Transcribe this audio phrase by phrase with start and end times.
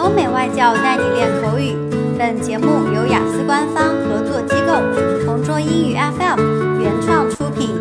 [0.00, 1.74] 欧美外教带你练口语。
[2.18, 7.78] 本节目由雅思官方合作机构同桌英语 FM 原创出品。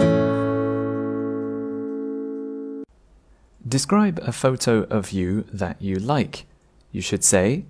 [3.67, 6.45] Describe a photo of you that you like.
[6.91, 7.63] You should say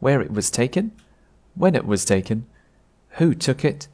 [0.00, 0.90] where it was taken,
[1.56, 2.42] when it was taken,
[3.18, 3.86] who took it,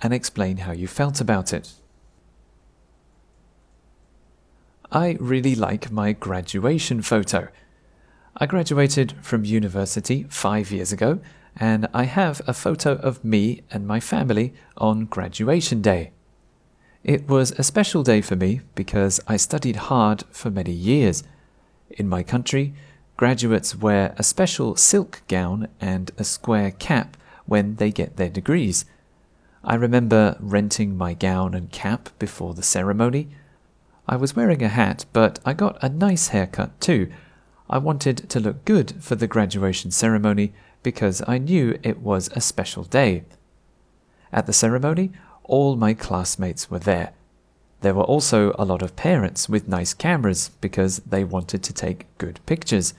[0.00, 1.70] and explain how you felt about it.
[4.90, 7.48] I really like my graduation photo.
[8.41, 11.19] I graduated from university five years ago,
[11.57, 16.11] and I have a photo of me and my family on graduation day.
[17.03, 21.21] It was a special day for me because I studied hard for many years.
[21.89, 22.73] In my country,
[23.17, 28.85] graduates wear a special silk gown and a square cap when they get their degrees.
[29.65, 33.27] I remember renting my gown and cap before the ceremony
[34.07, 37.11] I was wearing a hat, but I got a nice haircut too.
[37.69, 42.41] I wanted to look good for the graduation ceremony because I knew it was a
[42.41, 43.25] special day.
[44.31, 45.11] At the ceremony,
[45.43, 47.13] all my classmates were there.
[47.81, 52.07] There were also a lot of parents with nice cameras because they wanted to take
[52.17, 52.93] good pictures.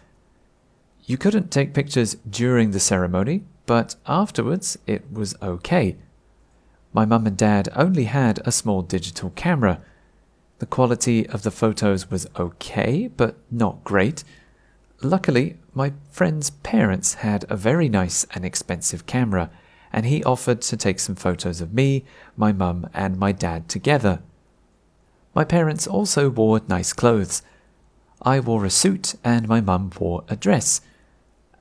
[1.04, 5.96] You couldn't take pictures during the ceremony, but afterwards it was okay.
[6.92, 9.80] My mum and dad only had a small digital camera,
[10.60, 14.24] the quality of the photos was okay, but not great.
[15.02, 19.50] Luckily, my friend's parents had a very nice and expensive camera,
[19.92, 22.04] and he offered to take some photos of me,
[22.36, 24.20] my mum, and my dad together.
[25.34, 27.42] My parents also wore nice clothes.
[28.20, 30.82] I wore a suit, and my mum wore a dress.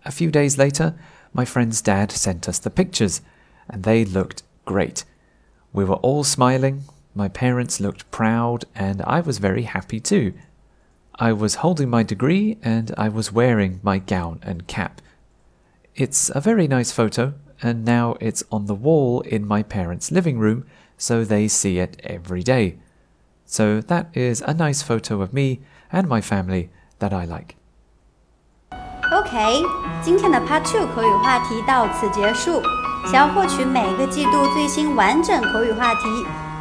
[0.04, 0.96] A few days later,
[1.34, 3.22] my friend's dad sent us the pictures,
[3.70, 5.06] and they looked great.
[5.72, 6.84] We were all smiling,
[7.16, 10.34] my parents looked proud, and I was very happy too.
[11.19, 15.01] I was holding my degree and I was wearing my gown and cap.
[15.95, 20.39] It's a very nice photo, and now it's on the wall in my parents' living
[20.39, 20.65] room,
[20.99, 22.79] so they see it every day.
[23.47, 25.61] So that is a nice photo of me
[25.93, 27.55] and my family that I like.
[29.13, 29.63] OK，
[30.03, 32.61] 今天的 Part Two 口语话题到此结束。
[33.07, 36.09] 想要获取每个季度最新完整口语话题。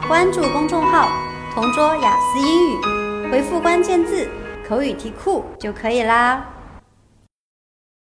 [0.08, 1.10] 关注公众号“
[1.56, 4.30] 同桌雅思英语”，回复关键字“
[4.69, 6.58] 口语题库”就可以啦。